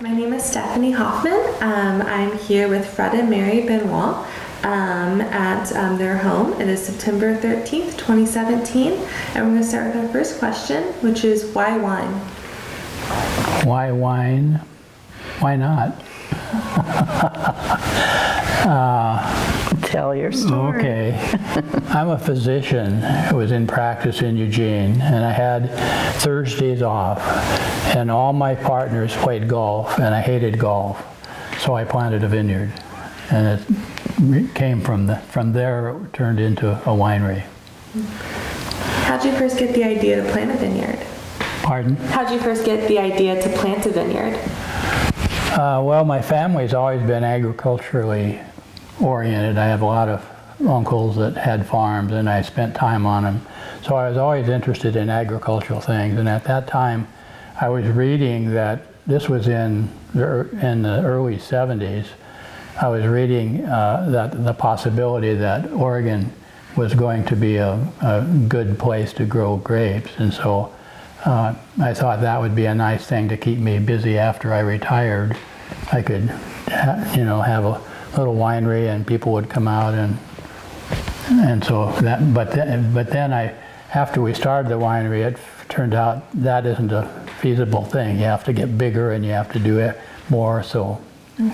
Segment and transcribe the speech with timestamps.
[0.00, 1.44] My name is Stephanie Hofmann.
[1.60, 4.24] Um, I'm here with Fred and Mary Benoit
[4.62, 6.52] um, at um, their home.
[6.60, 8.92] It is September 13th, 2017.
[8.92, 9.02] And
[9.34, 12.12] we're going to start with our first question, which is why wine?
[13.66, 14.60] Why wine?
[15.40, 16.00] Why not?
[19.98, 20.78] Tell your story.
[20.78, 21.36] Okay.
[21.88, 25.70] I'm a physician who was in practice in Eugene, and I had
[26.20, 27.18] Thursdays off,
[27.96, 31.04] and all my partners played golf, and I hated golf.
[31.58, 32.72] So I planted a vineyard,
[33.32, 33.60] and
[34.36, 37.42] it came from, the, from there, it turned into a winery.
[39.02, 41.04] How'd you first get the idea to plant a vineyard?
[41.64, 41.96] Pardon?
[41.96, 44.38] How'd you first get the idea to plant a vineyard?
[45.58, 48.40] Uh, well, my family's always been agriculturally
[49.00, 49.58] oriented.
[49.58, 50.24] I have a lot of
[50.66, 53.46] uncles that had farms, and I spent time on them.
[53.82, 56.18] So I was always interested in agricultural things.
[56.18, 57.06] And at that time,
[57.60, 62.06] I was reading that this was in the, in the early 70s.
[62.80, 66.32] I was reading uh, that the possibility that Oregon
[66.76, 70.72] was going to be a, a good place to grow grapes, and so
[71.24, 74.60] uh, I thought that would be a nice thing to keep me busy after I
[74.60, 75.36] retired.
[75.90, 76.22] I could,
[77.16, 77.80] you know, have a
[78.16, 80.18] little winery, and people would come out and
[81.30, 82.32] and so that.
[82.32, 83.54] But then, but then I,
[83.94, 87.06] after we started the winery, it turned out that isn't a
[87.40, 88.16] feasible thing.
[88.18, 89.98] You have to get bigger, and you have to do it
[90.30, 90.62] more.
[90.62, 91.00] So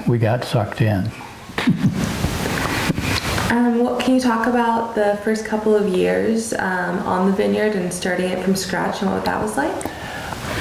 [0.06, 1.10] we got sucked in.
[3.50, 7.76] Um, what, can you talk about the first couple of years um, on the vineyard
[7.76, 9.72] and starting it from scratch and what that was like?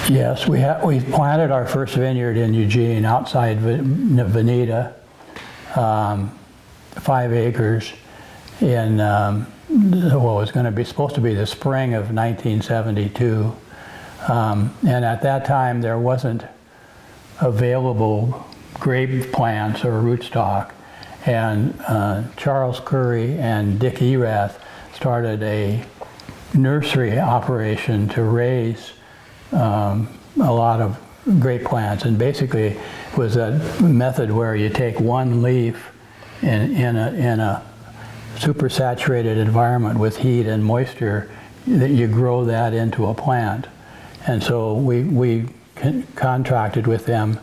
[0.09, 4.93] Yes, we ha- we planted our first vineyard in Eugene, outside Veneta,
[5.75, 6.37] um,
[6.91, 7.93] five acres,
[8.61, 13.55] in um, what was going to be supposed to be the spring of 1972.
[14.27, 16.45] Um, and at that time, there wasn't
[17.41, 18.45] available
[18.75, 20.71] grape plants or rootstock.
[21.25, 24.61] And uh, Charles Coury and Dick Erath
[24.93, 25.83] started a
[26.53, 28.93] nursery operation to raise
[29.51, 30.07] um,
[30.41, 30.99] a lot of
[31.39, 32.05] grape plants.
[32.05, 35.91] And basically, it was a method where you take one leaf
[36.41, 37.65] in, in, a, in a
[38.35, 41.29] supersaturated environment with heat and moisture,
[41.67, 43.67] that you grow that into a plant.
[44.27, 45.45] And so we, we
[45.75, 47.39] con- contracted with them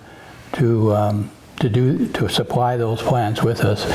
[0.52, 1.30] to, um,
[1.60, 3.86] to, do, to supply those plants with us.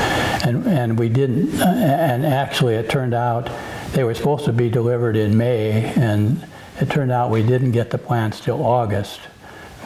[0.44, 3.50] And, and we didn't, and actually it turned out
[3.92, 6.44] they were supposed to be delivered in May, and
[6.80, 9.20] it turned out we didn't get the plants till August,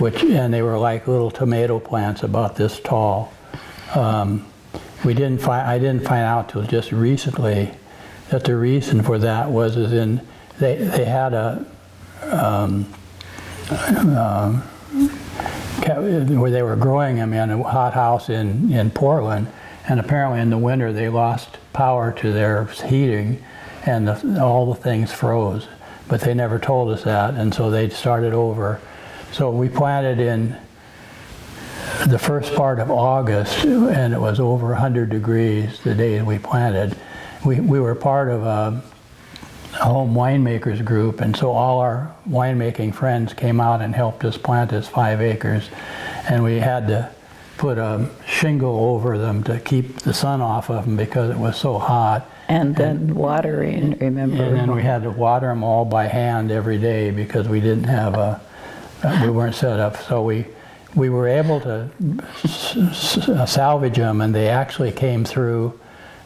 [0.01, 3.33] which, and they were like little tomato plants about this tall.
[3.95, 4.47] Um,
[5.05, 7.73] we didn't find, I didn't find out till just recently
[8.31, 10.27] that the reason for that was is in,
[10.59, 11.67] they, they had a,
[12.23, 12.87] um,
[13.71, 14.63] um,
[15.87, 19.49] where they were growing them in a hot house in, in Portland,
[19.89, 23.43] and apparently in the winter they lost power to their heating,
[23.87, 25.67] and the, all the things froze.
[26.09, 28.81] But they never told us that, and so they started over.
[29.33, 30.57] So we planted in
[32.07, 36.97] the first part of August, and it was over 100 degrees the day we planted.
[37.45, 38.83] We, we were part of a,
[39.75, 44.37] a home winemakers group, and so all our winemaking friends came out and helped us
[44.37, 45.71] plant this five acres.
[46.29, 47.11] And we had to
[47.57, 51.57] put a shingle over them to keep the sun off of them because it was
[51.57, 52.29] so hot.
[52.49, 54.43] And then watering, remember?
[54.43, 57.85] And then we had to water them all by hand every day because we didn't
[57.85, 58.41] have a,
[59.03, 59.97] uh, we weren't set up.
[60.03, 60.47] So we,
[60.95, 61.91] we were able to
[62.45, 65.79] s- salvage them, and they actually came through,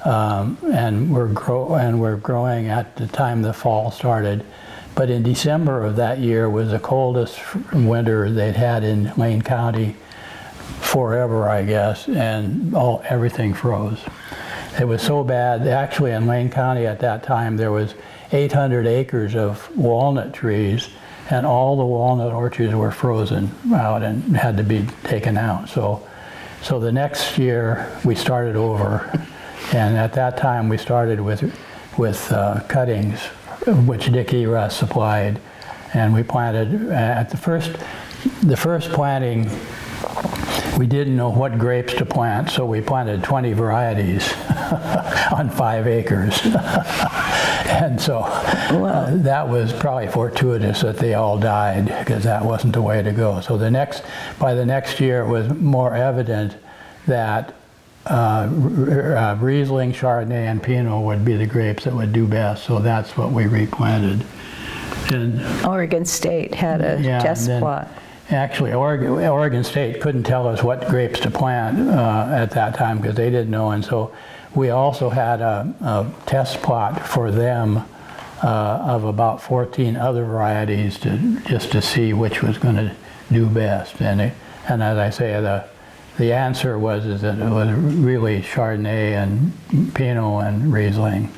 [0.04, 4.44] um, and were grow and were growing at the time the fall started.
[4.94, 7.40] But in December of that year was the coldest
[7.72, 9.96] winter they'd had in Lane County
[10.80, 13.98] forever, I guess, and all everything froze.
[14.78, 15.66] It was so bad.
[15.66, 17.94] Actually, in Lane County at that time, there was
[18.32, 20.88] 800 acres of walnut trees,
[21.30, 25.68] and all the walnut orchards were frozen out and had to be taken out.
[25.68, 26.06] So,
[26.62, 29.10] so the next year we started over,
[29.72, 31.42] and at that time we started with
[31.96, 33.20] with uh, cuttings,
[33.86, 35.40] which Dick Erath supplied,
[35.94, 37.72] and we planted uh, at the first
[38.42, 39.48] the first planting
[40.78, 44.32] we didn't know what grapes to plant, so we planted 20 varieties
[45.32, 46.40] on five acres.
[46.44, 52.82] and so uh, that was probably fortuitous that they all died because that wasn't the
[52.82, 53.40] way to go.
[53.40, 54.02] So the next,
[54.38, 56.56] by the next year, it was more evident
[57.06, 57.54] that
[58.06, 62.64] uh, R- uh, Riesling, Chardonnay, and Pinot would be the grapes that would do best.
[62.64, 64.26] So that's what we replanted.
[65.12, 67.88] And Oregon State had a yeah, test plot.
[68.30, 72.98] Actually, Oregon, Oregon State couldn't tell us what grapes to plant uh, at that time
[72.98, 74.14] because they didn't know, and so
[74.54, 77.84] we also had a, a test plot for them
[78.42, 82.94] uh, of about 14 other varieties to just to see which was going to
[83.30, 84.00] do best.
[84.00, 84.34] And it,
[84.68, 85.66] and as I say, the
[86.16, 91.32] the answer was is that it was really Chardonnay and Pinot and Riesling.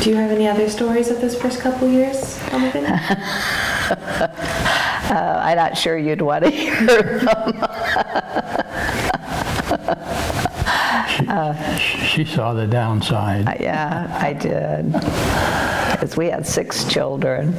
[0.00, 3.58] Do you have any other stories of those first couple years on the vineyard?
[3.90, 7.64] Uh, I'm not sure you'd want to hear them.
[12.14, 13.60] She saw the downside.
[13.60, 14.92] Yeah, I did.
[15.92, 17.54] Because we had six children,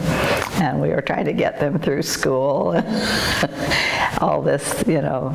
[0.56, 2.82] and we were trying to get them through school.
[4.22, 5.34] All this, you know,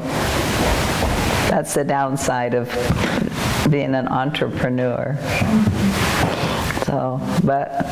[1.51, 2.69] that's the downside of
[3.71, 5.19] being an entrepreneur.
[6.87, 7.85] So, but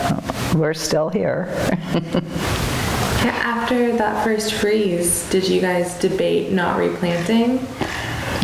[0.54, 1.46] we're still here.
[3.26, 7.66] After that first freeze, did you guys debate not replanting?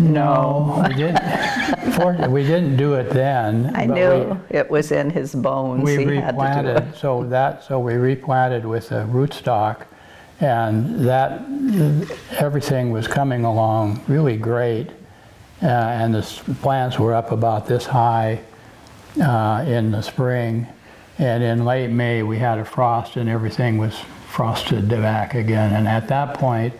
[0.02, 1.18] No, we didn't.
[1.92, 3.70] for- We didn't do it then.
[3.74, 5.82] I but we- knew it was in his bones.
[5.84, 6.24] We He had to do it.
[6.24, 9.82] replanted, so that, so we replanted with the rootstock,
[10.40, 11.42] and that,
[12.38, 14.90] everything was coming along really great.
[15.62, 18.40] Uh, And the s- plants were up about this high
[19.22, 20.66] uh, in the spring.
[21.18, 23.94] And in late May, we had a frost and everything was
[24.34, 25.72] frosted back again.
[25.74, 26.74] And at that point,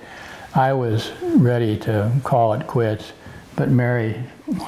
[0.57, 3.13] I was ready to call it quits,
[3.55, 4.21] but Mary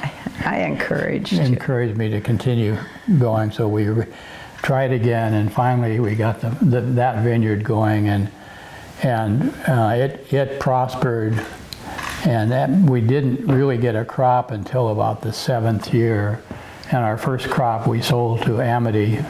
[0.44, 1.40] I encouraged you.
[1.40, 2.78] encouraged me to continue
[3.18, 3.50] going.
[3.50, 4.06] So we re-
[4.62, 8.30] tried again, and finally we got the, the, that vineyard going, and
[9.02, 11.44] and uh, it it prospered.
[12.24, 16.42] And that, we didn't really get a crop until about the seventh year.
[16.90, 19.20] And our first crop we sold to Amity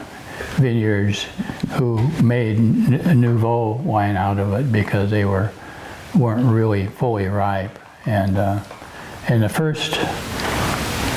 [0.56, 1.26] Vineyards,
[1.74, 5.52] who made Nouveau wine out of it because they were
[6.14, 7.78] weren't really fully ripe.
[8.06, 8.62] And uh,
[9.28, 9.98] in the first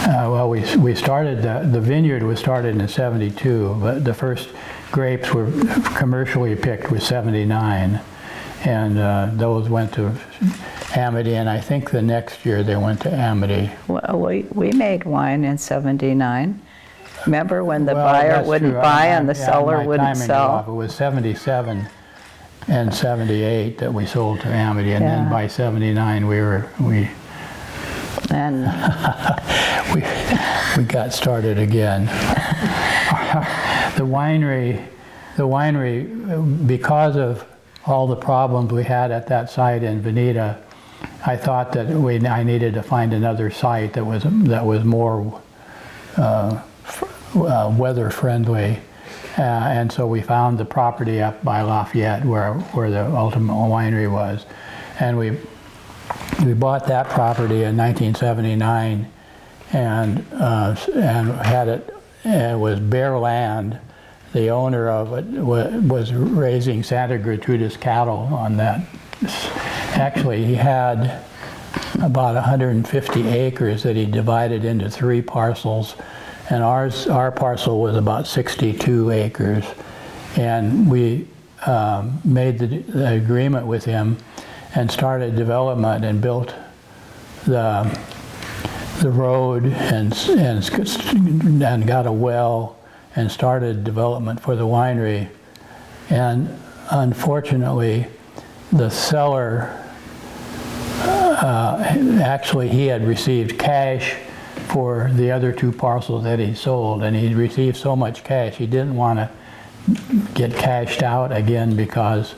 [0.09, 4.49] uh, well, we, we started, the, the vineyard was started in 72, but the first
[4.91, 5.51] grapes were
[5.97, 7.99] commercially picked was 79.
[8.63, 10.15] And uh, those went to
[10.95, 13.71] Amity, and I think the next year they went to Amity.
[13.87, 16.59] Well, we, we made wine in 79.
[17.25, 18.81] Remember when the Well, buyer that's wouldn't true.
[18.81, 20.65] buy I- and the yeah, seller my wouldn't timing is off.
[20.65, 20.73] sell?
[20.73, 21.87] It was 77
[22.67, 25.29] and 78 that we sold to Amity, and then Yeah.
[25.29, 27.09] by 79 we were, we,
[28.31, 28.65] And
[29.93, 30.03] we,
[30.77, 32.05] we got started again.
[33.95, 34.83] the winery,
[35.35, 37.43] the winery, because of
[37.87, 40.57] all the problems we had at that site in Veneta,
[41.25, 45.41] I thought that we, I needed to find another site that was that was more
[46.17, 46.59] uh,
[47.35, 48.79] uh, weather friendly.
[49.37, 54.11] Uh, and so we found the property up by Lafayette where, where the ultimate winery
[54.11, 54.45] was.
[54.99, 55.37] And we
[56.45, 59.11] we bought that property in 1979
[59.73, 63.79] and, uh, and had it, it was bare land.
[64.33, 68.85] The owner of it wa- was raising Santa Gertrudis cattle on that.
[69.93, 71.23] Actually, he had
[72.01, 75.95] about 150 acres that he divided into three parcels.
[76.49, 79.65] And ours, our parcel was about 62 acres.
[80.35, 81.27] And we
[81.65, 84.17] um, made the, the agreement with him
[84.73, 86.55] and started development and built
[87.45, 87.99] the,
[89.01, 92.77] the road and, and, and got a well
[93.15, 95.29] and started development for the winery.
[96.09, 98.07] And unfortunately,
[98.71, 99.85] the seller,
[101.01, 101.83] uh,
[102.21, 104.15] actually, he had received cash
[104.69, 108.67] for the other two parcels that he sold, and he received so much cash, he
[108.67, 109.29] didn't want to
[110.35, 112.35] get cashed out again because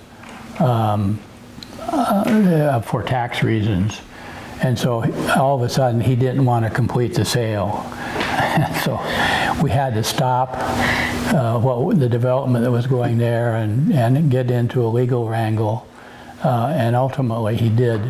[0.59, 1.19] um,
[1.79, 4.01] uh, for tax reasons.
[4.61, 5.03] And so
[5.35, 7.83] all of a sudden, he didn't want to complete the sale.
[8.83, 8.93] so
[9.61, 10.53] we had to stop
[11.33, 15.87] uh, what the development that was going there and, and get into a legal wrangle.
[16.43, 18.01] Uh, and ultimately, he did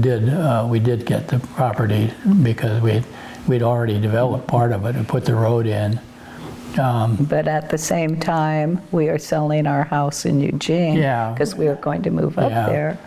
[0.00, 2.12] did uh, we did get the property
[2.42, 3.02] because we
[3.46, 6.00] we'd already developed part of it and put the road in.
[6.76, 10.96] But at the same time, we are selling our house in Eugene.
[10.96, 11.32] Yeah.
[11.32, 12.66] Because we were going to move up Yeah.
[12.66, 12.98] there.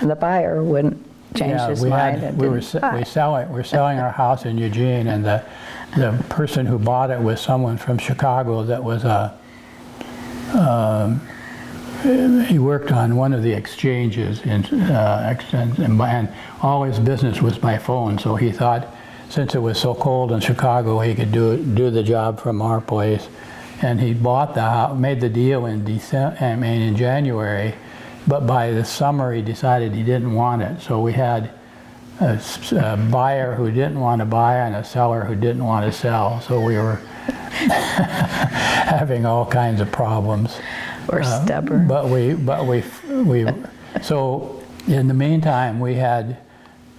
[0.00, 2.78] And the buyer wouldn't change Yeah, his we mind had, and we were, didn't se-
[2.80, 2.96] buy.
[2.96, 5.42] we selling, we're selling our house in Eugene, and the,
[5.96, 9.36] the person who bought it was someone from Chicago that was a,
[10.54, 11.20] um,
[12.46, 16.28] he worked on one of the exchanges in, uh, ex- and, and
[16.62, 18.94] all his business was by phone, so he thought,
[19.28, 22.80] since it was so cold in Chicago, he could do, do the job from our
[22.80, 23.28] place.
[23.82, 27.74] And he bought the, house, made the deal in December, I mean, in January,
[28.26, 30.80] but by the summer, he decided he didn't want it.
[30.80, 31.50] So we had
[32.20, 36.40] a buyer who didn't want to buy and a seller who didn't want to sell.
[36.40, 36.96] So we were
[38.86, 40.58] having all kinds of problems.
[41.08, 41.86] Or uh, stubborn.
[41.86, 43.46] But we, but we, we,
[44.02, 46.38] so in the meantime, we had,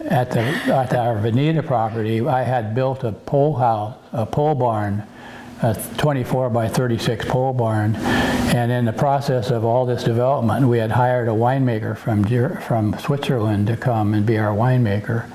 [0.05, 5.03] at the, at our Veneta property, I had built a pole house, a pole barn,
[5.61, 7.95] a 24 by 36 pole barn.
[7.95, 12.23] And in the process of all this development, we had hired a winemaker from,
[12.61, 15.29] from Switzerland to come and be our winemaker.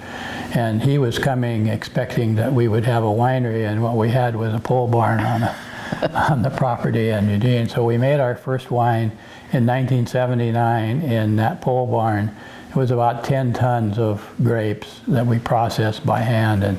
[0.54, 4.36] And he was coming expecting that we would have a winery, and what we had
[4.36, 5.56] was a pole barn on a,
[6.30, 7.68] on the property in Eugene.
[7.68, 9.10] So we made our first wine
[9.52, 12.34] in 1979 in that pole barn.
[12.72, 16.78] It was about 10 tons of grapes that we processed by hand and,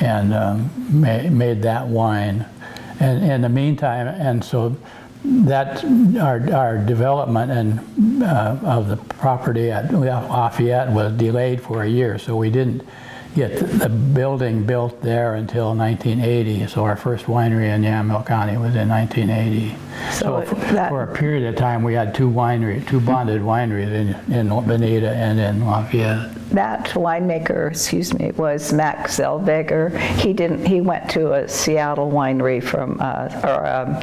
[0.00, 2.46] and um, ma- made that wine.
[3.00, 4.76] And in the meantime, and so
[5.24, 5.84] that
[6.16, 12.20] our, our development and uh, of the property at Lafayette was delayed for a year,
[12.20, 12.86] so we didn't
[13.34, 16.68] get the building built there until 1980.
[16.68, 19.76] So our first winery in Yamhill County was in 1980.
[20.12, 23.92] So for, that- for a period of time, we had two winery, two bonded wineries
[23.92, 26.32] in, in Veneta and in Lafayette.
[26.50, 29.98] That winemaker, excuse me, was Max Zellweger.
[30.20, 30.64] He didn't.
[30.64, 33.94] He went to a Seattle winery from, uh, or um,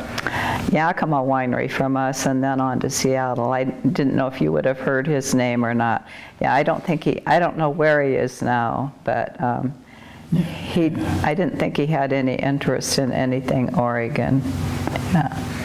[0.71, 3.51] Yakima winery from us, and then on to Seattle.
[3.51, 6.05] I didn't know if you would have heard his name or not.
[6.41, 7.21] Yeah, I don't think he.
[7.25, 9.73] I don't know where he is now, but um,
[10.33, 10.87] he.
[11.23, 14.41] I didn't think he had any interest in anything Oregon.
[15.13, 15.62] Yeah.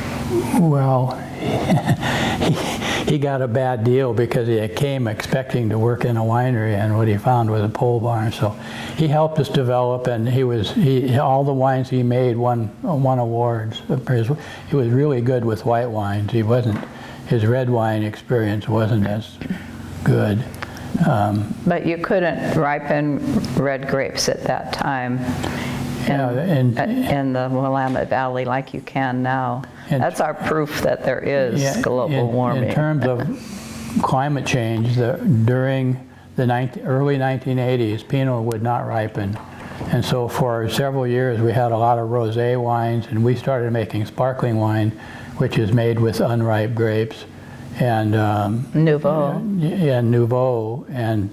[0.60, 2.52] Well, he,
[3.12, 6.96] he got a bad deal because he came expecting to work in a winery, and
[6.96, 8.32] what he found was a pole barn.
[8.32, 8.50] So
[8.96, 13.18] he helped us develop, and he was he all the wines he made won won
[13.18, 13.80] awards.
[13.88, 16.30] He was really good with white wines.
[16.32, 16.78] He wasn't
[17.28, 19.36] his red wine experience wasn't as
[20.04, 20.42] good.
[21.06, 23.18] Um, But you couldn't ripen
[23.56, 25.18] red grapes at that time.
[25.18, 25.22] in-
[26.06, 29.62] Yeah, and- in the Willamette Valley like you can now.
[29.90, 32.64] And- That's our proof that there is Yeah, global in- warming.
[32.68, 33.20] In terms of
[34.02, 35.12] climate change, the,
[35.44, 35.96] during
[36.36, 39.36] the 19, early 1980s, Pinot would not ripen.
[39.92, 43.72] And so for several years, we had a lot of rosé wines, and we started
[43.72, 44.90] making sparkling wine,
[45.38, 47.24] which is made with unripe grapes.
[47.80, 49.40] And um, Nouveau.
[49.58, 51.30] yeah, Nouveau, and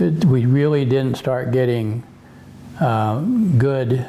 [0.00, 2.02] it- we really didn't start getting
[2.80, 3.20] uh,
[3.58, 4.04] good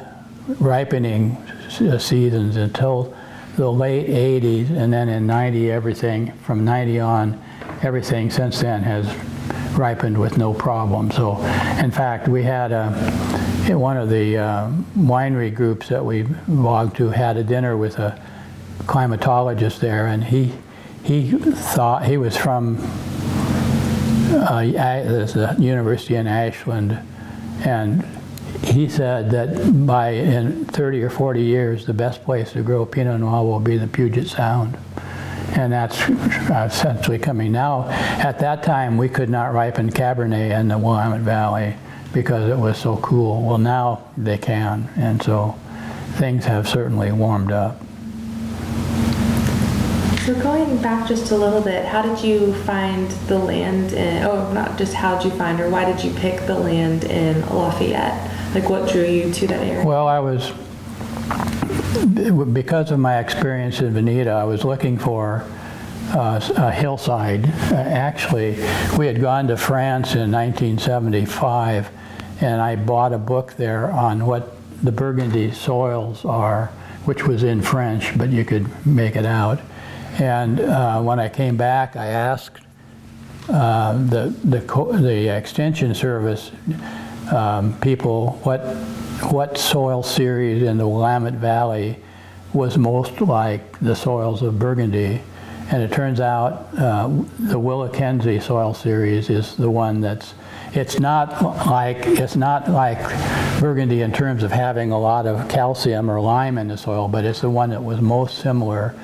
[0.60, 3.14] ripening s- seasons until
[3.60, 7.44] the late 80s, and then in 90, everything from 90 on,
[7.84, 9.06] everything since then has
[9.78, 11.12] ripened with no problem.
[11.12, 11.38] So,
[11.78, 12.90] in fact, we had a
[13.78, 18.20] one of the uh, winery groups that we belonged to had a dinner with a
[18.86, 20.54] climatologist there, and he
[21.04, 22.78] he thought he was from
[24.32, 26.98] uh, a university in Ashland,
[27.66, 28.06] and
[28.70, 33.20] he said that by in 30 or 40 years, the best place to grow Pinot
[33.20, 34.78] Noir will be the Puget Sound.
[35.54, 36.00] And that's
[36.50, 37.90] essentially coming now.
[37.90, 41.76] At that time, we could not ripen Cabernet in the Willamette Valley
[42.14, 43.42] because it was so cool.
[43.42, 45.56] Well, now they can, and so
[46.18, 47.82] things have certainly warmed up.
[50.26, 54.52] So going back just a little bit, how did you find the land in, oh,
[54.54, 58.29] not just how did you find or why did you pick the land in Lafayette?
[58.54, 59.86] Like what drew you to that area?
[59.86, 60.52] Well, I was,
[62.52, 65.46] because of my experience in Veneta, I was looking for
[66.10, 67.46] uh, a hillside.
[67.46, 68.56] Uh, Actually,
[68.98, 71.92] we had gone to France in 1975,
[72.42, 76.68] and I bought a book there on what the Burgundy soils are,
[77.06, 79.60] which was in French, but you could make it out.
[80.18, 82.62] And uh, when I came back, I asked
[83.48, 84.60] uh, the, the,
[85.00, 86.52] the extension service
[87.32, 88.60] um, people what,
[89.32, 91.98] what soil series in the Willamette Valley
[92.54, 95.22] was most like the soils of Burgundy.
[95.72, 97.08] And it turns out uh,
[97.38, 100.34] the Willakenzie soil series is the one that's,
[100.74, 103.00] it's not like, it's not like
[103.60, 107.24] Burgundy in terms of having a lot of calcium or lime in the soil, but
[107.24, 108.96] it's the one that was most similar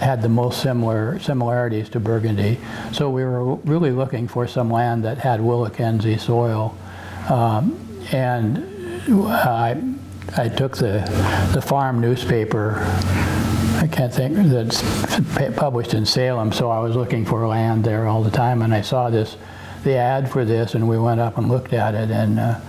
[0.00, 2.58] had the most similar similarities to Burgundy.
[2.92, 6.76] So we were really looking for some land that had Willakenzie soil.
[7.28, 7.78] Um,
[8.12, 9.82] and I,
[10.36, 11.00] I took the,
[11.52, 12.76] the farm newspaper,
[13.80, 14.82] I can't think, that's
[15.56, 18.82] published in Salem, so I was looking for land there all the time, and I
[18.82, 19.36] saw this,
[19.84, 22.60] the ad for this, and we went up and looked at it, and uh,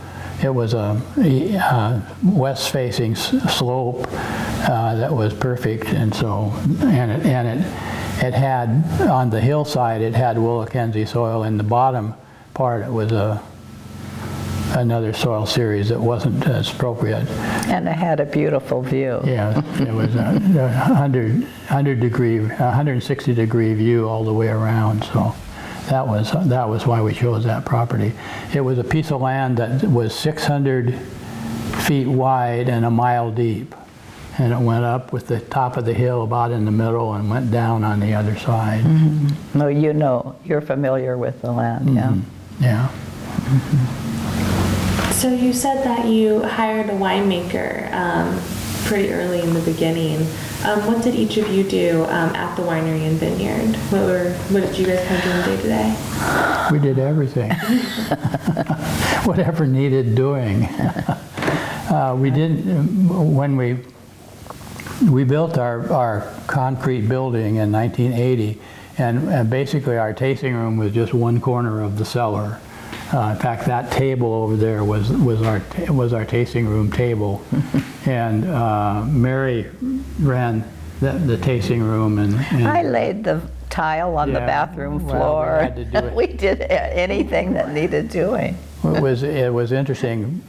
[0.41, 7.25] it was a, a, uh, west-facing slope uh, that was perfect, and so, and it,
[7.25, 7.67] and it,
[8.23, 8.69] it had,
[9.01, 12.13] on the hillside, it had Willakenzie soil, in the bottom
[12.53, 13.43] part, it was a,
[14.79, 17.27] another soil series that wasn't as appropriate.
[17.67, 19.21] And it had a beautiful view.
[19.25, 25.35] Yeah, it was a 100, 100 degree, 160 degree view all the way around, so
[25.89, 28.13] that was, that was why we chose that property.
[28.53, 30.93] It was a piece of land that was 600
[31.85, 33.75] feet wide and a mile deep.
[34.37, 37.29] And it went up with the top of the hill about in the middle and
[37.29, 38.83] went down on the other side.
[38.85, 39.59] Mm-hmm.
[39.59, 42.03] No, you know, you're familiar with the land, yeah.
[42.03, 42.63] Mm-hmm.
[42.63, 42.87] Yeah.
[42.87, 44.08] Mm-hmm.
[45.19, 48.41] So you said that you hired a winemaker um,
[48.85, 50.21] pretty early in the beginning.
[50.63, 53.75] Um, what did each of you do um, at the winery and vineyard?
[53.91, 56.69] What were what did you guys kind of do day to day?
[56.71, 57.51] We did everything.
[59.25, 60.69] Whatever needed doing.
[61.89, 63.79] Uh, we didn't, when we,
[65.09, 68.61] we built our, our concrete building in 1980,
[68.99, 72.59] and, and basically our tasting room was just one corner of the cellar.
[73.11, 77.41] Uh, in fact, that table over there was, was our, was our tasting room table.
[78.05, 79.69] And uh, Mary
[80.19, 80.63] ran
[80.99, 82.33] the, the tasting room and.
[82.33, 85.59] and- I laid the tile on the Yeah, bathroom well, we floor.
[85.61, 86.13] had to do it.
[86.15, 88.57] We did anything that needed doing.
[88.83, 90.41] It was, it was interesting.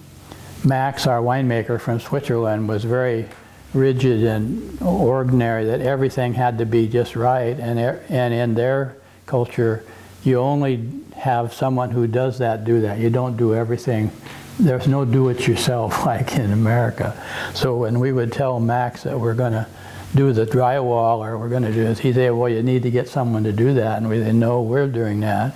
[0.64, 3.29] Max, our winemaker from Switzerland, was very
[3.75, 7.59] rigid and ordinary, that everything had to be just right.
[7.59, 9.85] And, and in their culture,
[10.25, 10.76] you only
[11.21, 12.99] have someone who does that do that.
[12.99, 14.11] You don't do everything.
[14.59, 17.15] There's no do-it-yourself like in America.
[17.54, 19.67] So when we would tell Max that we're going to
[20.15, 22.91] do the drywall or we're going to do this, he'd say, well, you need to
[22.91, 23.99] get someone to do that.
[23.99, 25.54] And we say, no, we're doing that.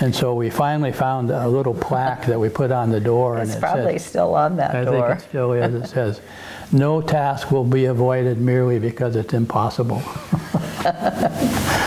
[0.00, 3.38] And so we finally found a little plaque that we put on the door.
[3.38, 5.08] and It's it probably still on that I door.
[5.08, 5.74] think it still is.
[5.74, 6.20] It says,
[6.72, 10.00] "No task will be avoided merely because it's impossible."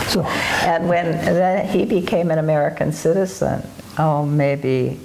[0.08, 0.22] so
[0.62, 3.66] And when then he became an American citizen,
[3.98, 5.00] oh, maybe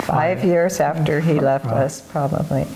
[0.00, 2.66] five years after he left us, probably.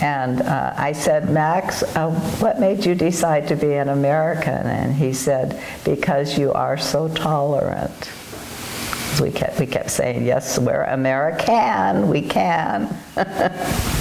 [0.00, 4.66] And uh, I said, Max, uh, what made you decide to be an American?
[4.66, 8.10] And he said, because you are so tolerant.
[9.20, 12.96] We kept, we kept saying, yes, we're American, we can.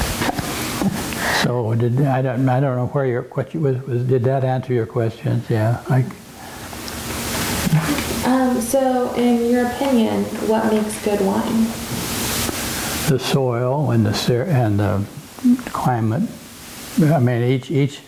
[1.43, 4.73] so did I don't I don't know where your question was, was did that answer
[4.73, 5.49] your questions?
[5.49, 5.83] Yeah.
[5.89, 6.05] I,
[8.25, 11.65] Um, so, in your opinion, what makes good wine?
[13.09, 15.05] the soil and the and the
[15.71, 16.23] climate.
[17.01, 18.01] I mean, each each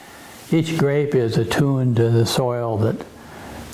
[0.52, 3.06] each grape is attuned to the soil that,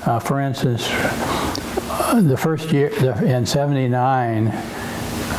[0.05, 4.47] uh, for instance, uh, the first year the, in '79,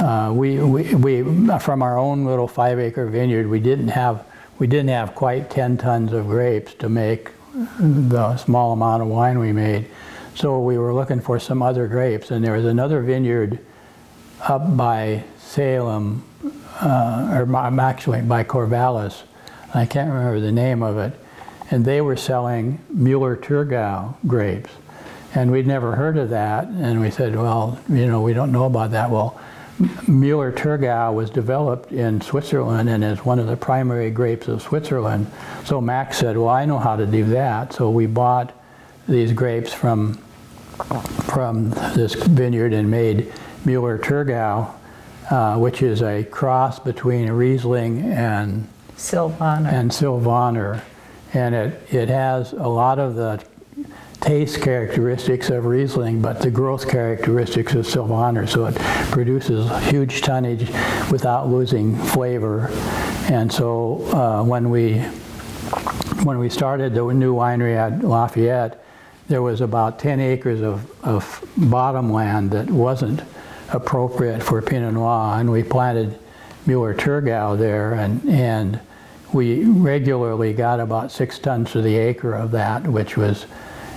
[0.00, 1.22] uh, we, we we
[1.58, 4.24] from our own little five-acre vineyard, we didn't have
[4.58, 7.30] we didn't have quite 10 tons of grapes to make
[7.78, 9.86] the small amount of wine we made.
[10.34, 13.58] So we were looking for some other grapes, and there was another vineyard
[14.42, 16.24] up by Salem,
[16.80, 19.22] uh, or actually by Corvallis.
[19.74, 21.18] I can't remember the name of it.
[21.70, 24.70] And they were selling Müller-Thurgau grapes.
[25.34, 26.66] And we'd never heard of that.
[26.66, 29.10] And we said, well, you know, we don't know about that.
[29.10, 29.40] Well,
[29.81, 35.27] Müller-Thurgau was developed in Switzerland and is one of the primary grapes of Switzerland.
[35.64, 37.73] So Max said, well, I know how to do that.
[37.73, 38.53] So we bought
[39.09, 40.14] these grapes from
[41.25, 43.33] from this vineyard and made
[43.64, 44.71] Müller-Thurgau,
[45.31, 48.66] uh, which is a cross between Riesling and
[48.97, 49.71] Sylvana.
[49.73, 50.83] and Sylvaner,
[51.33, 53.43] and it it has a lot of the
[54.20, 58.46] taste characteristics of Riesling, but the growth characteristics of Sylvaner.
[58.46, 58.76] So it
[59.11, 60.68] produces huge tonnage
[61.11, 62.68] without losing flavor.
[63.30, 65.02] And so uh, when we
[66.24, 68.85] when we started the new winery at Lafayette,
[69.28, 73.22] there was about 10 acres of, of bottom land that wasn't
[73.72, 76.18] appropriate for Pinot Noir, and we planted
[76.66, 78.80] Müller-Thurgau there, and, and
[79.33, 83.46] we regularly got about six tons to the acre of that, which was,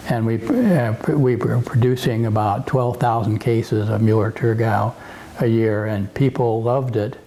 [0.10, 4.94] and we, uh, we were producing about 12,000 cases of Müller-Thurgau
[5.40, 7.18] a year, and people loved it.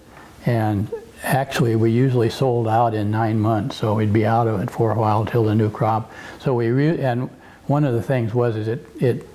[0.45, 0.91] And
[1.23, 4.91] actually, we usually sold out in nine months, so we'd be out of it for
[4.91, 6.11] a while till the new crop.
[6.39, 7.29] So we, re- and
[7.65, 9.27] one of the things was, is it, it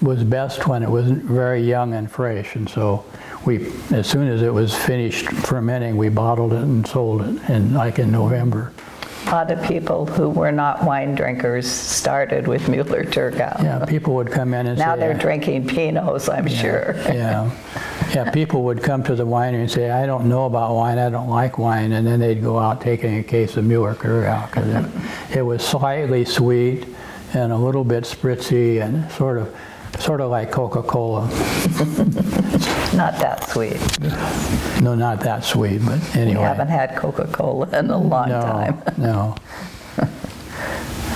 [0.00, 3.04] was best when it was very young and fresh, and so
[3.44, 7.74] we, as soon as it was finished fermenting, we bottled it and sold it, in
[7.74, 8.72] like in November.
[9.26, 13.62] A lot of people who were not wine drinkers started with Müller-Thurgau.
[13.62, 14.84] Yeah, people would come in and say.
[14.84, 16.94] Now they're drinking Pinots, I'm sure.
[17.06, 17.50] Yeah,
[18.14, 21.08] yeah, people would come to the winery and say, I don't know about wine, I
[21.08, 24.68] don't like wine, and then they'd go out taking a case of Müller-Thurgau, because
[25.30, 26.86] it, it was slightly sweet
[27.32, 29.54] and a little bit spritzy and sort of,
[29.98, 31.28] sort of like Coca-Cola.
[32.94, 33.80] Not that sweet.
[34.80, 36.38] No, not that sweet, but anyway.
[36.38, 38.82] We haven't had Coca-Cola in a long No, time.
[38.96, 39.34] No,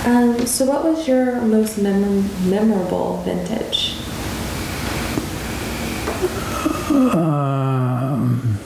[0.05, 3.95] Um, so, what was your most mem- memorable vintage?
[6.89, 8.57] Um,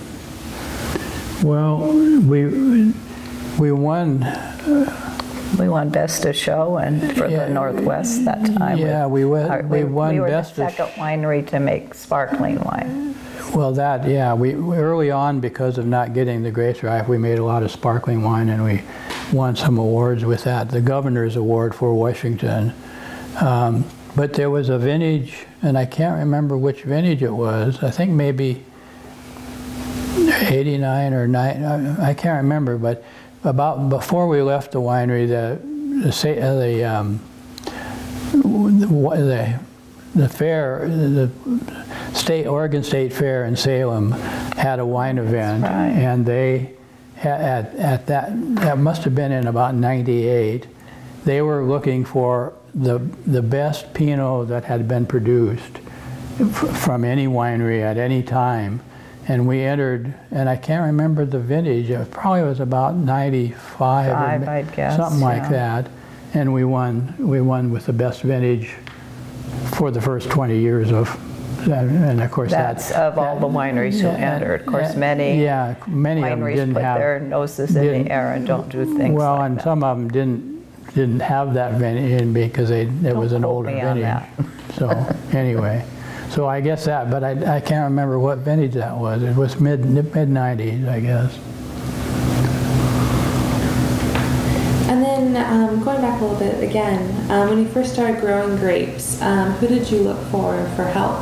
[1.44, 1.78] well,
[2.22, 2.94] we,
[3.60, 4.22] we won
[5.60, 7.46] We won Best of Show and for Yeah.
[7.46, 8.78] the Northwest that time.
[8.78, 11.60] Yeah, we we, won- Our- we won We were the Best of second winery to
[11.60, 13.16] make sparkling wine.
[13.54, 17.18] Well, that, yeah, we, we- early on, because of not getting the Grace Rife, we
[17.20, 18.82] made a lot of sparkling wine and we
[19.32, 20.70] won some awards with that.
[20.70, 22.74] The Governor's Award for Washington.
[23.40, 23.86] Um,
[24.16, 27.82] But there was a vintage, and I can't remember which vintage it was.
[27.82, 28.64] I think maybe
[30.42, 33.04] 89 or 9, I I can't remember, but
[33.44, 35.60] about, before we left the winery, the,
[36.10, 37.20] the, uh, the, um,
[38.32, 39.60] the,
[40.16, 41.30] the fair, the
[42.14, 45.64] state, Oregon State Fair in Salem had a wine event.
[45.64, 45.90] right.
[45.90, 46.74] And they,
[47.18, 50.68] at, at that, that must have been in about 98,
[51.26, 55.80] they were looking for the, the best Pinot that had been produced
[56.40, 58.82] f- from any winery at any time.
[59.28, 63.58] And we entered, and I can't remember the vintage, it probably was about 95.
[64.12, 65.82] Five, I'd guess, Something like yeah.
[65.84, 65.90] that.
[66.34, 68.72] And we won, we won with the best vintage
[69.78, 71.08] for the first 20 years of,
[71.70, 72.76] and of course that.
[72.78, 74.62] That's of all the wineries who Yeah, entered.
[74.62, 76.98] Of course, many Yeah, many of them wineries didn't put have.
[77.00, 79.64] their noses in the air and don't do things Well, like and that.
[79.64, 83.70] some of them didn't, didn't have that vintage in because they, it was an older
[83.72, 84.02] vintage.
[84.02, 84.30] that.
[84.74, 84.90] So,
[85.32, 85.86] anyway,
[86.30, 89.22] so I guess that, but I, I can't remember what vintage that was.
[89.24, 91.38] It was mid, mid-nineties, I guess.
[94.90, 98.58] And then um, going back a little bit again, um, when you first started growing
[98.58, 101.20] grapes, um, who did you look for for help?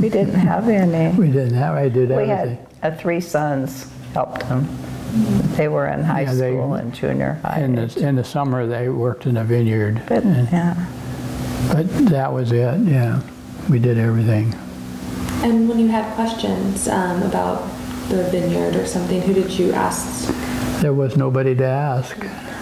[0.00, 1.16] We didn't have any.
[1.18, 2.66] We didn't have, I did We everything.
[2.82, 4.68] had uh, three sons helped them.
[5.56, 7.60] They were in high Yeah, they- school and junior high.
[7.60, 10.02] In the, in the summer, they worked in a vineyard.
[10.08, 10.86] But, and- yeah.
[11.66, 13.20] But that was it, yeah.
[13.68, 14.54] We did everything.
[15.42, 17.62] And when you had questions um, about
[18.08, 20.32] the vineyard or something, who did you ask?
[20.80, 22.16] There was nobody to ask.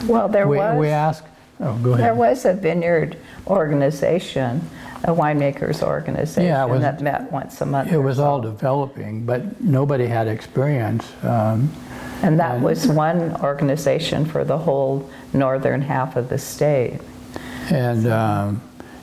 [0.06, 0.78] Well, there We, was.
[0.78, 1.24] we asked,
[1.60, 2.04] oh, go ahead.
[2.04, 4.68] There was a vineyard organization,
[5.04, 7.92] a winemakers organization yeah, was- that met once a month.
[7.92, 8.24] It was so.
[8.24, 11.06] all developing, but nobody had experience.
[11.22, 11.70] Um,
[12.22, 16.98] And that was one organization for the whole northern half of the state.
[17.70, 18.60] And, um,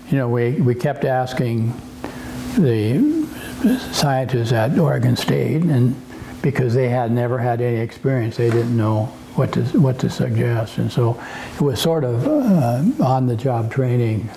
[0.09, 1.73] you know, we, we kept asking
[2.57, 3.27] the
[3.91, 5.95] scientists at Oregon State, and
[6.41, 10.77] because they had never had any experience, they didn't know what to, what to suggest.
[10.77, 11.19] And so
[11.55, 14.29] it was sort of uh, on-the-job training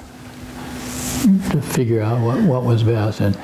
[1.51, 3.21] to figure out what, what was best.
[3.21, 3.37] And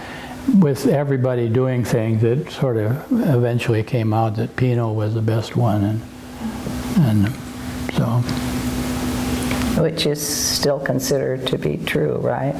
[0.62, 5.56] with everybody doing things, it sort of eventually came out that Pinot was the best
[5.56, 5.84] one.
[5.84, 6.02] And,
[6.98, 7.34] and
[7.94, 8.22] so,
[9.82, 12.54] Which is still considered to be true, right?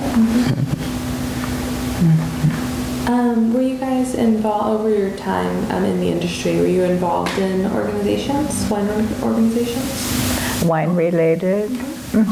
[3.06, 6.56] Um, were you guys involved over your time um, in the industry?
[6.56, 8.88] Were you involved in organizations, wine
[9.22, 10.64] organizations?
[10.64, 11.70] Wine related.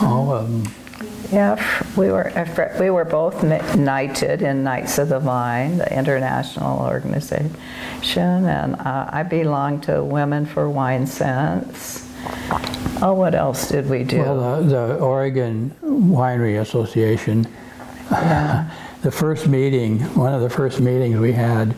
[0.02, 0.74] all of them.
[1.30, 1.54] Yeah,
[1.96, 2.32] we were
[2.80, 7.54] we were both knighted in Knights of the Vine, the international organization,
[8.16, 12.10] and uh, I belonged to Women for Wine Sense.
[13.02, 14.18] Oh, what else did we do?
[14.18, 17.46] Well, the, the Oregon Winery Association,
[18.10, 18.70] Yeah.
[19.02, 21.74] the first meeting, one of the first meetings we had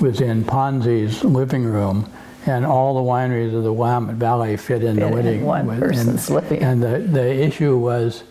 [0.00, 2.10] was in Ponzi's living room,
[2.46, 5.80] and all the wineries of the Willamette Valley fit in the Fit in one with-
[5.80, 6.62] person's and, living.
[6.62, 8.24] And the, the issue was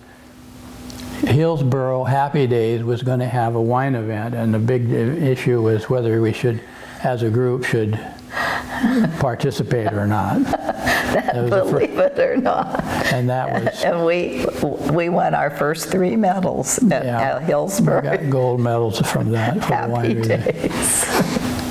[1.21, 5.89] Hillsboro Happy Days was going to have a wine event, and the big issue was
[5.89, 6.61] whether we should,
[7.03, 7.97] as a group, should
[9.19, 10.41] participate or not.
[11.13, 12.83] That the fir- believe it or not.
[13.13, 14.45] And that was, And we,
[14.91, 17.21] we won our first three medals at Yeah.
[17.21, 17.47] at we
[18.01, 20.43] got gold medals from that, for the Happy winery.
[20.43, 21.05] days.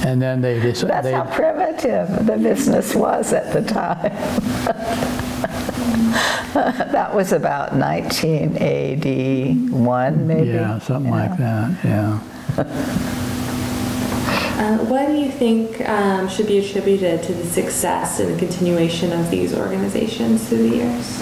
[0.04, 4.12] And then they decided, That's they, how primitive the business was at the time.
[6.52, 10.48] That was about 1981, maybe.
[10.50, 12.18] yeah, something like that, yeah.
[14.58, 19.12] Uh, what do you think um, should be attributed to the success and the continuation
[19.12, 21.20] of these organizations through the years?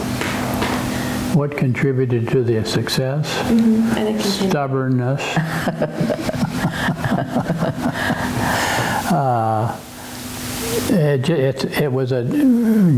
[1.34, 3.32] What contributed to the success?
[3.46, 5.22] And it continue- Stubbornness.
[9.10, 9.76] Uh,
[10.88, 12.22] It, it, it was a,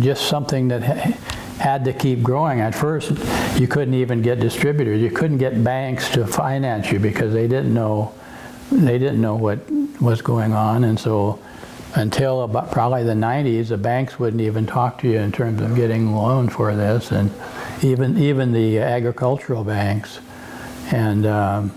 [0.01, 2.61] just something that had to keep growing.
[2.61, 3.13] At first,
[3.59, 5.01] you couldn't even get distributors.
[5.01, 8.13] You couldn't get banks to finance you because they didn't know,
[8.71, 9.59] they didn't know what
[10.01, 10.85] was going on.
[10.85, 11.39] And so
[11.95, 15.75] until about probably the 90s, the banks wouldn't even talk to you in terms of
[15.75, 17.11] getting a loan for this.
[17.11, 17.31] And
[17.83, 20.21] even, even the agricultural banks.
[20.91, 21.73] And um,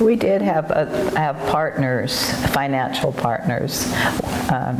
[0.00, 0.86] We did have, uh,
[1.16, 3.86] have partners, financial partners,
[4.50, 4.78] um,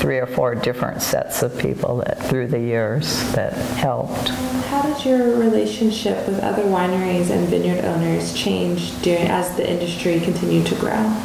[0.00, 4.30] three or four different sets of people that, through the years, that helped.
[4.70, 10.18] How did your relationship with other wineries and vineyard owners change during as the industry
[10.20, 11.22] continued to grow?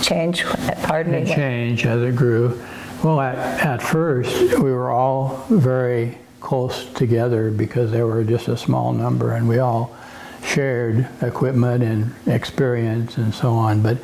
[0.00, 0.44] Change,
[0.84, 1.26] pardon me?
[1.26, 2.58] changed as it grew.
[3.04, 8.56] Well, at, at first, we were all very close together because there were just a
[8.56, 9.94] small number and we all
[10.42, 13.82] shared equipment and experience and so on.
[13.82, 13.98] But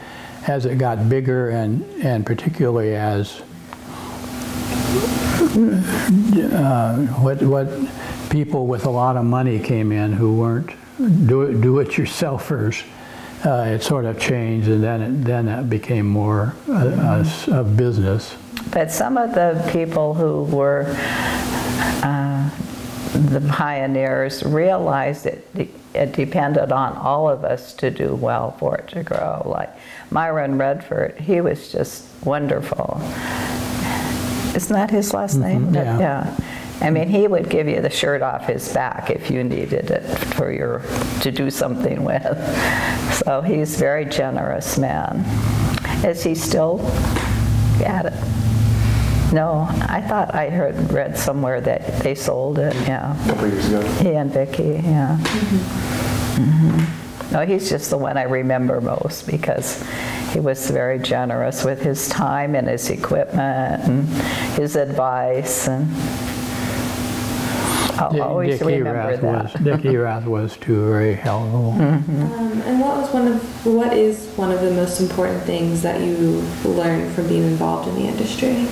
[0.46, 3.40] as it got bigger and, and particularly as
[6.52, 7.68] uh, what, what
[8.30, 10.70] people with a lot of money came in who weren't
[11.26, 12.84] do, do-it-yourselfers,
[13.44, 17.48] uh, it sort of changed and then it, then it became more a, a s-
[17.48, 18.34] a business.
[18.70, 20.84] But some of the people who were
[22.02, 22.50] uh,
[23.12, 25.46] the pioneers realized it,
[25.94, 29.42] it depended on all of us to do well for it to grow.
[29.44, 29.70] Like
[30.10, 33.00] Myron Redford, he was just wonderful.
[34.54, 35.74] Isn't that his last name?
[35.74, 36.36] yeah.
[36.80, 40.02] I mean, he would give you the shirt off his back if you needed it
[40.34, 40.80] for your
[41.22, 42.36] to do something with.
[43.24, 45.24] So he's a very generous man.
[46.04, 46.80] Is he still
[47.84, 49.32] at it?
[49.32, 52.74] No, I thought I heard read somewhere that they sold it.
[52.86, 53.82] Yeah, a couple years ago.
[54.02, 54.80] he and Vicky.
[54.84, 55.16] Yeah.
[56.34, 57.32] Mhm.
[57.32, 59.82] No, he's just the one I remember most because
[60.34, 64.08] he was very generous with his time and his equipment and
[64.58, 65.88] his advice and.
[67.96, 69.52] I'll Dick- always Dick remember Erath that.
[69.54, 71.70] was, Dick Erath was too very helpful.
[71.70, 76.00] Um, and what was one of what is one of the most important things that
[76.00, 78.66] you learned from being involved in the industry?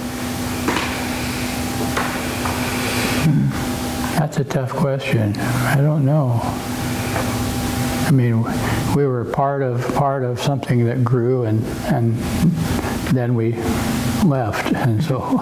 [4.18, 5.37] That's a tough question.
[5.37, 6.40] I don't know.
[8.12, 8.44] I mean,
[8.94, 12.14] we were part of part of something that grew, and and
[13.14, 13.55] then we
[14.22, 15.18] left, and so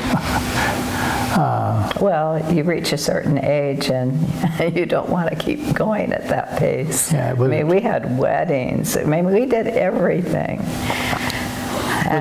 [2.01, 4.19] Well, you reach a certain age and
[4.77, 7.13] you don't want to keep going at that pace.
[7.13, 8.97] Yeah, was- I mean, we had weddings.
[8.97, 10.61] I mean, we did everything.
[10.61, 10.65] it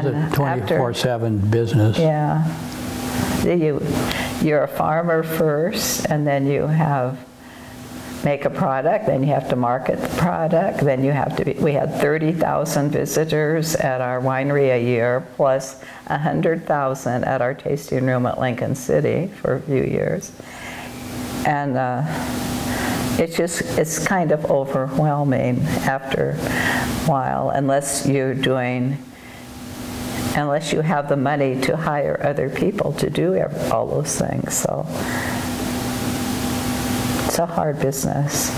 [0.03, 1.97] was a And after- 24/7 business.
[1.97, 2.43] Yeah.
[3.43, 3.81] You,
[4.41, 7.17] you're a farmer first, and then you have,
[8.23, 11.53] make a product, then you have to market the product, then you have to be,
[11.53, 18.25] we had 30,000 visitors at our winery a year, plus 100,000 at our tasting room
[18.25, 20.31] at Lincoln City for a few years.
[21.45, 22.03] And uh,
[23.19, 28.97] it's just, it's kind of overwhelming after a while, unless you're doing
[30.35, 34.53] unless you have the money to hire other people to do all those things.
[34.53, 34.85] So
[37.39, 38.49] it's a hard business.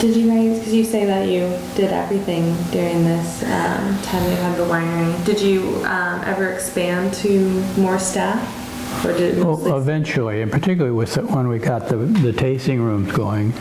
[0.00, 0.58] Did you guys?
[0.58, 1.40] Because you say that you
[1.74, 5.24] did everything during this um, time you had the winery.
[5.24, 9.44] Did you um, ever expand to more staff, or did it?
[9.44, 13.52] Well, eventually, and particularly with the, when we got the, the tasting rooms going,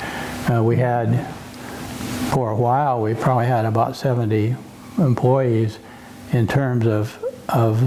[0.52, 1.26] uh, we had,
[2.32, 4.56] for a while, we probably had about 70
[5.00, 5.80] employees
[6.32, 7.82] in terms of, of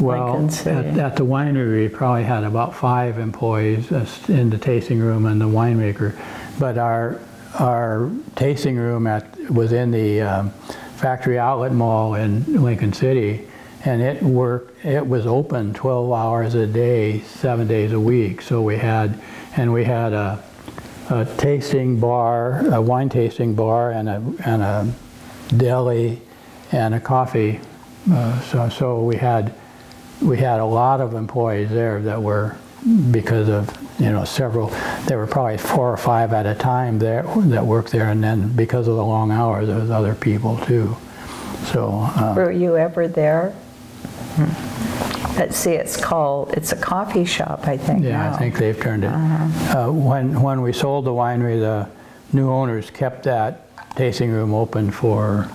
[0.00, 1.00] well, Lincoln at, City.
[1.00, 5.40] at the winery, we probably had about five employees uh, in the tasting room and
[5.40, 6.18] the winemaker.
[6.58, 7.20] But our,
[7.58, 10.50] our tasting room at, was in the um,
[10.96, 13.46] factory outlet mall in Lincoln City,
[13.84, 18.42] and it worked, it was open 12 hours a day, seven days a week.
[18.42, 19.18] So we had,
[19.56, 20.42] and we had a,
[21.08, 24.92] a tasting bar, a wine tasting bar, and a, and a
[25.56, 26.20] deli,
[26.72, 27.60] and a coffee.
[28.10, 29.54] Uh, so, so we had
[30.22, 32.56] we had a lot of employees there that were
[33.10, 33.68] because of
[34.00, 34.68] you know several.
[35.06, 38.52] There were probably four or five at a time there that worked there, and then
[38.52, 40.96] because of the long hours, there was other people too.
[41.66, 43.54] So uh, Were you ever there?
[45.36, 48.34] Let's see, it's called, it's a coffee shop, I think yeah, now.
[48.34, 49.08] I think they've turned it.
[49.08, 51.88] Uh, when when we sold the winery, the
[52.32, 55.50] new owners kept that tasting room open for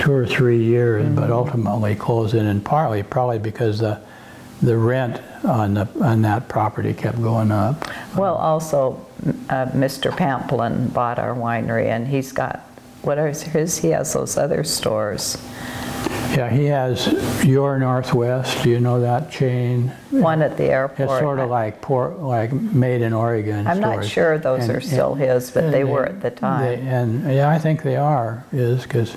[0.00, 4.00] two or three years, but ultimately closed in, and partly probably because the
[4.62, 7.86] the rent on the on that property kept going up.
[8.16, 9.04] Well, also,
[9.48, 10.10] uh, Mr.
[10.10, 12.60] Pamplin bought our winery, and he's got,
[13.02, 15.36] what is his, he has those other stores.
[16.36, 18.62] Yeah, he has Your Northwest.
[18.62, 19.88] Do you know that chain?
[20.10, 21.10] One at the airport.
[21.10, 23.66] It's sort of like port, like made in Oregon.
[23.66, 26.30] I'm not sure those And- are still and- his, but they and were at the
[26.30, 26.86] they- time.
[26.86, 28.44] and yeah, I think they are.
[28.52, 29.16] Is because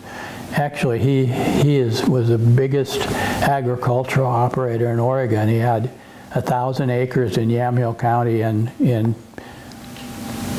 [0.54, 5.48] actually he he is was the biggest agricultural operator in Oregon.
[5.48, 5.90] He had
[6.36, 9.16] a thousand acres in Yamhill County and in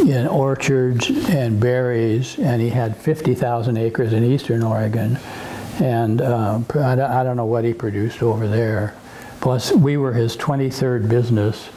[0.00, 5.18] in orchards and berries, and he had 50,000 acres in eastern Oregon.
[5.80, 8.94] And uh, I, don't, I don't know what he produced over there.
[9.40, 11.68] Plus, we were his 23rd business.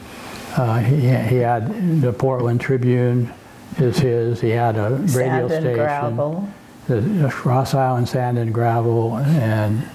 [0.56, 3.32] Uh, he, he had the Portland Tribune
[3.78, 4.40] is his.
[4.40, 5.74] He had a radio Sand and station.
[5.74, 6.48] gravel.
[6.88, 7.02] The
[7.44, 9.86] Ross Island Sand and Gravel, and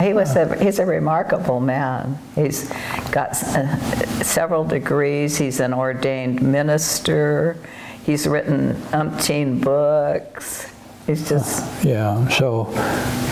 [0.00, 2.18] He was a, he's a remarkable man.
[2.34, 2.70] He's
[3.12, 3.76] got uh,
[4.22, 5.36] several degrees.
[5.36, 7.58] He's an ordained minister.
[8.06, 10.72] He's written umpteen books.
[11.06, 12.26] He's just, yeah.
[12.28, 12.68] So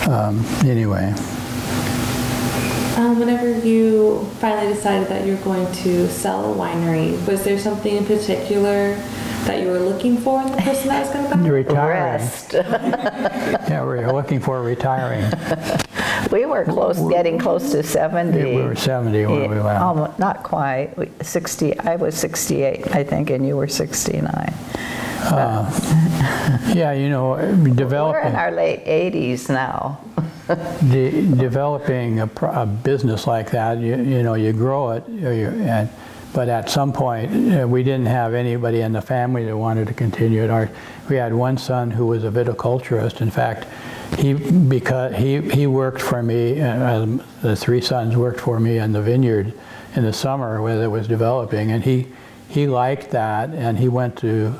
[0.07, 1.11] um, anyway,
[2.97, 7.57] Um, whenever you finally decided that you were going to sell a winery, was there
[7.57, 9.01] something in particular
[9.45, 11.45] that you were looking for in the person that was going to buy?
[11.45, 11.49] it?
[11.49, 11.89] retiring.
[12.21, 12.53] rest.
[13.69, 15.25] Yeah, we were looking for retiring.
[16.31, 18.43] We were close, getting close to 70.
[18.43, 19.81] We were 70 when we Yeah, left.
[19.81, 20.95] almo- Not quite.
[20.97, 24.53] We- 60, I was 68, I think, and you were 69.
[25.21, 25.65] Uh,
[26.75, 29.99] yeah, you know, We're in developing our late 80s now.
[30.91, 35.33] de- developing a, pro- a business like that, you, you know, you grow it, or
[35.33, 35.89] you, and
[36.33, 39.93] but at some point, uh, we didn't have anybody in the family that wanted to
[39.93, 40.49] continue it.
[40.49, 40.69] Our,
[41.09, 43.21] we had one son who was a viticulturist.
[43.21, 43.67] In fact,
[44.17, 46.61] he because he he worked for me.
[46.61, 49.53] Uh, the three sons worked for me in the vineyard
[49.95, 52.07] in the summer where it was developing, and he
[52.47, 54.53] he liked that, and he went to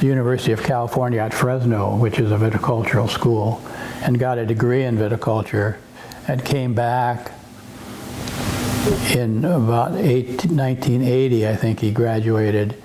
[0.00, 3.62] the University of California at Fresno, which is a viticultural school,
[4.02, 5.76] and got a degree in viticulture,
[6.28, 7.32] and came back
[8.86, 12.80] in about eight, 1980, I think he graduated,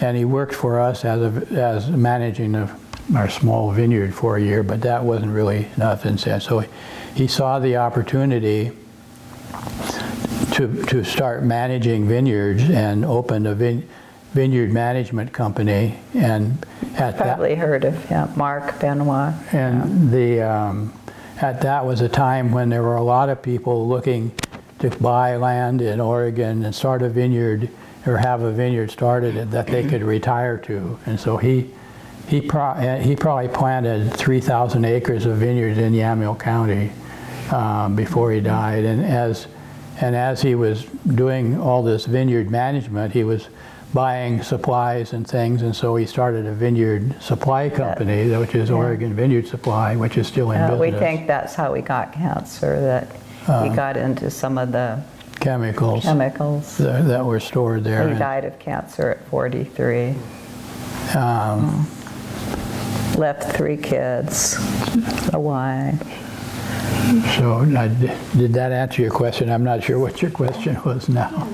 [0.00, 2.72] and he worked for us as a, as managing of
[3.14, 6.18] our small vineyard for a year, but that wasn't really nothing.
[6.18, 6.64] So
[7.14, 8.72] he saw the opportunity
[10.52, 13.88] to, to start managing vineyards and opened a vin,
[14.32, 15.98] vineyard management company.
[16.14, 16.66] And
[16.96, 19.34] at that, Probably heard of him, Mark Benoit.
[19.52, 20.92] and the um,
[21.40, 24.32] at that was a time when there were a lot of people looking
[24.90, 27.68] to buy land in Oregon and start a vineyard
[28.06, 30.98] or have a vineyard started that they could retire to.
[31.06, 31.70] And so he
[32.28, 36.90] he pro- he probably planted 3,000 acres of vineyards in Yamhill County
[37.52, 38.84] um, before he died.
[38.84, 39.46] And as
[40.00, 43.48] and as he was doing all this vineyard management, he was
[43.94, 49.14] buying supplies and things, and so he started a vineyard supply company, which is Oregon
[49.14, 53.08] Vineyard Supply, which is still in Uh, We think that's how he got cancer, that
[53.46, 55.02] he got into some of the
[55.40, 56.76] Chemicals chemicals.
[56.78, 58.02] that, that were stored there.
[58.04, 60.14] He And, died of cancer at 43.
[61.14, 61.86] um,
[63.16, 64.56] Left three kids,
[65.32, 66.00] a wife.
[67.38, 67.88] so I,
[68.36, 69.48] did that answer your question?
[69.50, 71.48] I'm not sure what your question was now.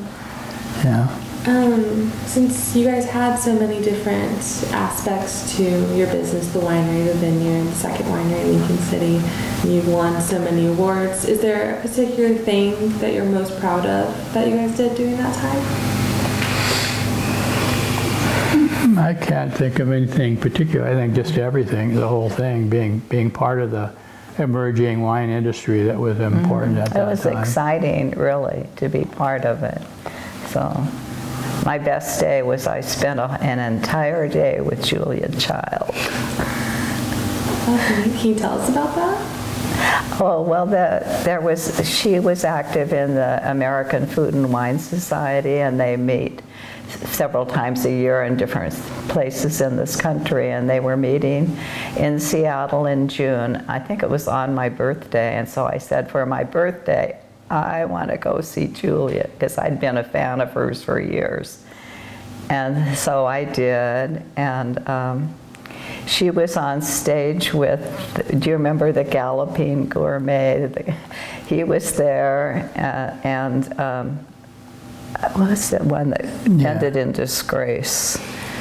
[0.83, 1.07] Yeah.
[1.45, 4.39] Um, since you guys had so many different
[4.73, 5.63] aspects to
[5.97, 10.23] your business, the winery, the vineyard, the second winery in Lincoln City, and you've won
[10.23, 14.55] so many awards, is there a particular thing that you're most proud of that you
[14.55, 16.03] guys did during that time?
[18.99, 20.87] I can't think of anything particular.
[20.87, 23.93] I think just everything, the whole thing, being being part of the
[24.39, 27.09] emerging wine industry that was important at that time.
[27.09, 27.37] It was time.
[27.39, 29.83] exciting, really, to be part of it.
[30.49, 30.87] So,
[31.65, 35.91] my best day was I spent a, an entire day with Julia Child.
[37.65, 40.21] Oh, can, you, can you tell us about that?
[40.21, 45.61] Oh, well, the, there was, she was active in the American Food and Wine Society,
[45.61, 46.43] and they meet
[46.89, 48.75] several times a year in different
[49.09, 51.57] places in this country, and they were meeting
[51.97, 53.65] in Seattle in June.
[53.69, 57.19] I think it was on my birthday, and so I said, for my birthday,
[57.53, 61.63] I want to go see Julia because I'd been a fan of hers for years.
[62.49, 64.23] And so I did.
[64.37, 65.35] And um,
[66.07, 67.81] she was on stage with,
[68.41, 70.67] do you remember the Galloping Gourmet?
[70.67, 70.95] The-
[71.47, 74.19] He was there uh, and um,
[75.35, 76.71] what was the one that Yeah.
[76.71, 78.17] ended in disgrace?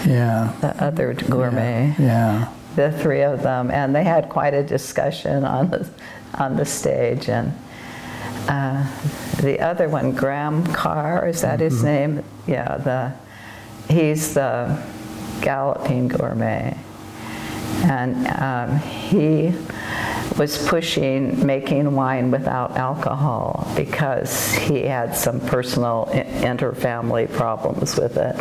[0.05, 0.51] Yeah.
[0.61, 2.47] The other gourmet Yeah.
[2.75, 5.87] the three of them, and they had quite a discussion on the
[6.37, 7.29] on the stage.
[7.29, 7.53] And
[8.47, 8.85] uh,
[9.41, 12.23] the other one, Graham Kerr, is that his name?
[12.47, 13.13] Yeah, the
[13.93, 14.81] he's the
[15.41, 16.77] galloping gourmet,
[17.83, 19.53] and um, he
[20.37, 28.35] was pushing making wine without alcohol because he had some personal inter-family problems with it.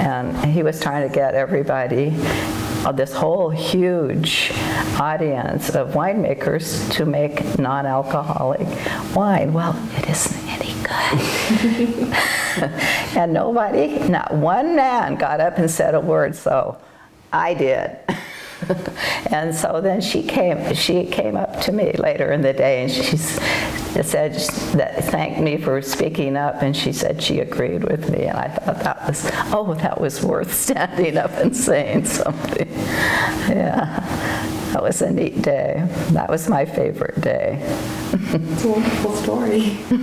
[0.00, 2.10] And he was trying to get everybody
[2.84, 4.52] uh, this whole huge
[5.00, 8.66] audience of winemakers to make non-alcoholic
[9.14, 9.52] wine.
[9.52, 12.14] Well it isn't any good.
[13.16, 16.76] And nobody not one man got up and said a word so
[17.32, 17.96] i did.
[19.30, 22.90] And so then she came she came up to me later in the day and
[22.90, 23.16] she
[23.98, 24.32] s- said
[24.78, 28.48] that thanked me for speaking up and she said she agreed with me and I
[28.48, 32.68] thought that was oh that was worth standing up and saying something
[33.48, 34.00] yeah
[34.72, 37.58] that was a neat day that was my favorite day
[38.12, 39.78] It's a wonderful story.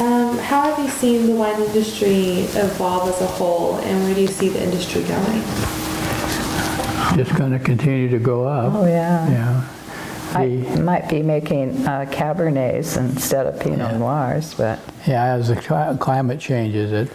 [0.00, 4.20] um, how have you seen the wine industry evolve as a whole, and where do
[4.22, 5.42] you see the industry going?
[7.16, 8.72] Just going to continue to go up.
[8.74, 9.64] oh yeah Yeah.
[10.34, 10.46] I
[10.80, 13.98] might be making uh, Cabernets instead of Pinot Yeah.
[13.98, 17.12] Noirs, but Yeah, as the cli- climate changes, it,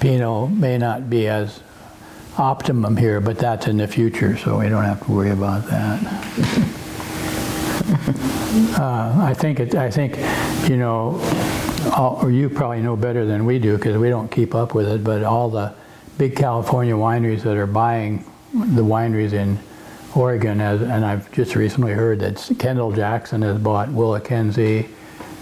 [0.00, 1.60] Pinot may not be as
[2.38, 6.68] optimum here, but that's in the future, so we don't have to worry about that.
[8.74, 10.16] Uh, I think, it, I think,
[10.68, 11.18] you know,
[11.96, 14.88] all, or you probably know better than we do because we don't keep up with
[14.88, 15.72] it, but all the
[16.18, 19.58] big California wineries that are buying the wineries in
[20.14, 24.88] Oregon, as, and I've just recently heard that Kendall Jackson has bought Willakenzie,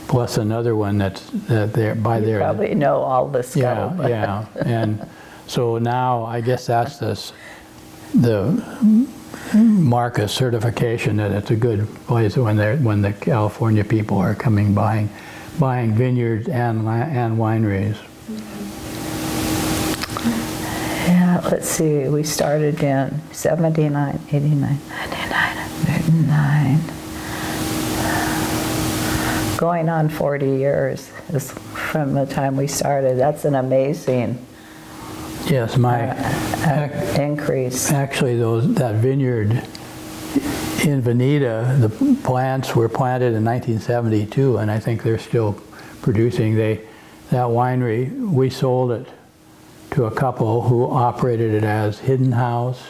[0.09, 3.57] plus another one that's that they're by you their probably know all this.
[3.57, 4.47] yeah, yeah.
[4.65, 5.09] And
[5.47, 7.33] so now I guess that's this,
[8.15, 9.09] the
[9.55, 14.35] mark of certification that it's a good place when they're, when the California people are
[14.35, 15.09] coming buying,
[15.59, 17.97] buying vineyards and, and wineries.
[21.45, 26.79] Let's see, we started in 79, 89, 99, 109.
[29.59, 33.19] Going on 40 years is from the time we started.
[33.19, 34.45] That's an amazing
[35.47, 37.91] Yes, my, uh, increase.
[37.91, 39.51] actually those, that vineyard
[40.85, 41.89] in Veneta, the
[42.23, 45.55] plants were planted in 1972 and I think they're still
[46.03, 46.55] producing.
[46.55, 46.83] They,
[47.31, 49.09] that winery, we sold it
[49.93, 52.81] to a couple who operated it as Hidden House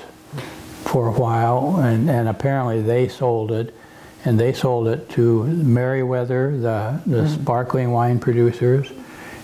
[0.85, 3.75] for a while, and, and apparently they sold it,
[4.25, 8.91] and they sold it to Meriwether, the, the sparkling wine producers,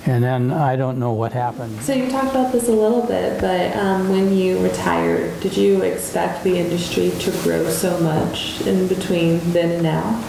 [0.06, 1.80] and then I don't know what happened.
[1.82, 5.82] So you talked about this a little bit, but um, when you retired, did you
[5.82, 10.24] expect the industry to grow so much in between then and now?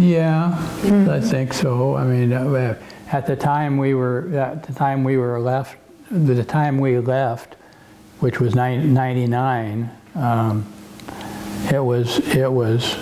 [0.00, 0.52] Yeah,
[1.10, 1.94] I think so.
[1.96, 2.78] I mean, uh,
[3.12, 5.76] at the time we were, at the time we were left,
[6.10, 7.56] the time we left,
[8.20, 10.66] which was nine- 99, um,
[11.70, 12.96] it was, it was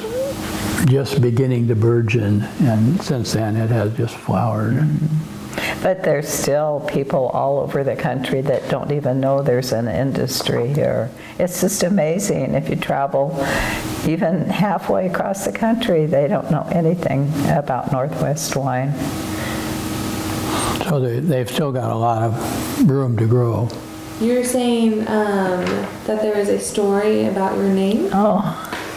[0.87, 4.87] just beginning to burgeon, and since then it has just flowered.
[5.83, 10.73] But there's still people all over the country that don't even know there's an industry
[10.73, 11.11] here.
[11.39, 12.55] It's just amazing.
[12.55, 13.37] If you travel
[14.07, 18.95] even halfway across the country, they don't know anything about Northwest wine.
[20.89, 23.69] So they, they've still got a lot of room to grow.
[24.21, 25.65] You were saying um,
[26.07, 28.11] that there was a story about your name.
[28.13, 28.43] Oh,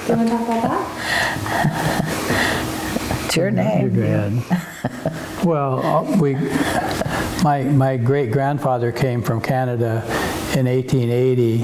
[0.06, 0.86] Do you want to talk about that?
[3.26, 3.90] it's your You're name.
[3.94, 4.44] good.
[5.46, 6.34] Well, uh, we,
[7.42, 10.04] my, my great grandfather came from Canada
[10.58, 11.64] in 1880,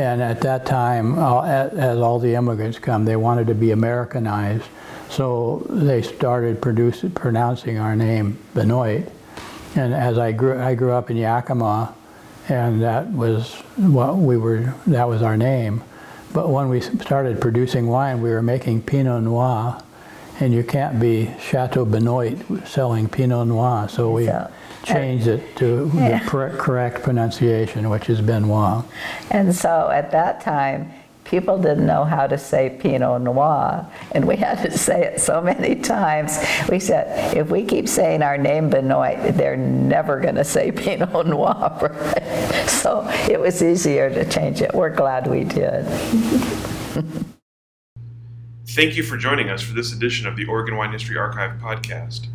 [0.00, 3.70] and at that time, uh, a- as all the immigrants come, they wanted to be
[3.70, 4.64] Americanized.
[5.08, 9.08] So they started produce, pronouncing our name Benoit.
[9.74, 11.94] And as I grew, I grew up in Yakima,
[12.48, 15.82] and that was what we were, that was our name.
[16.34, 19.78] But when we started producing wine, we were making Pinot Noir,
[20.40, 24.48] and you can't be Chateau Benoit selling Pinot Noir, so we So-
[24.82, 26.24] changed it to the Yeah.
[26.26, 28.84] cor- correct pronunciation, which is Benoit.
[29.30, 30.90] And so at that time,
[31.32, 35.40] people didn't know how to say Pinot Noir, and we had to say it so
[35.40, 36.38] many times.
[36.68, 41.26] We said, if we keep saying our name Benoit, they're never going to say Pinot
[41.26, 42.68] Noir, right?
[42.82, 44.74] So it was easier to change it.
[44.74, 45.86] We're glad we did.
[48.68, 52.26] Thank you for joining us for this edition of the Oregon Wine History Archive podcast.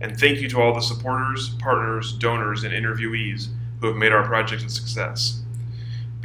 [0.00, 3.48] And thank you to all the supporters, partners, donors, and interviewees
[3.80, 5.42] who have made our project a success.